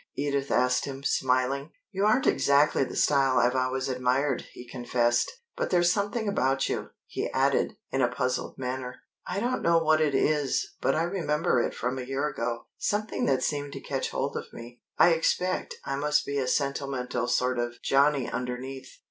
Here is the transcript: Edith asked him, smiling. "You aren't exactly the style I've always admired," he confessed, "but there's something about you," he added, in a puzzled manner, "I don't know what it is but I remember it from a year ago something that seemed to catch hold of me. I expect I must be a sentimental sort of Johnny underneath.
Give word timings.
Edith 0.17 0.49
asked 0.49 0.85
him, 0.85 1.03
smiling. 1.03 1.73
"You 1.91 2.07
aren't 2.07 2.25
exactly 2.25 2.83
the 2.83 2.95
style 2.95 3.37
I've 3.37 3.53
always 3.53 3.87
admired," 3.87 4.47
he 4.53 4.67
confessed, 4.67 5.29
"but 5.55 5.69
there's 5.69 5.93
something 5.93 6.27
about 6.27 6.67
you," 6.67 6.89
he 7.05 7.29
added, 7.29 7.77
in 7.91 8.01
a 8.01 8.07
puzzled 8.09 8.57
manner, 8.57 9.01
"I 9.27 9.39
don't 9.39 9.61
know 9.61 9.77
what 9.77 10.01
it 10.01 10.15
is 10.15 10.73
but 10.81 10.95
I 10.95 11.03
remember 11.03 11.61
it 11.61 11.75
from 11.75 11.99
a 11.99 12.03
year 12.03 12.27
ago 12.27 12.65
something 12.79 13.27
that 13.27 13.43
seemed 13.43 13.73
to 13.73 13.79
catch 13.79 14.09
hold 14.09 14.35
of 14.35 14.51
me. 14.51 14.81
I 14.97 15.09
expect 15.09 15.75
I 15.85 15.95
must 15.97 16.25
be 16.25 16.39
a 16.39 16.47
sentimental 16.47 17.27
sort 17.27 17.59
of 17.59 17.79
Johnny 17.83 18.27
underneath. 18.27 18.97